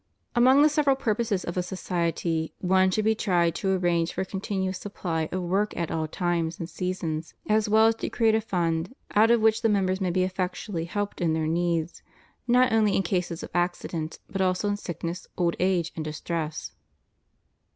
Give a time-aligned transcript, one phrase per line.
[0.35, 4.21] Among the several purposes of a society one should be to try to arrange for
[4.21, 8.33] a continuous supply of work at all times and seasons, as well as to create
[8.33, 12.01] a fund out of which the members may be effectually helped in their needs,
[12.47, 16.71] not only in cases of accident but also in sickness, old age, and distress.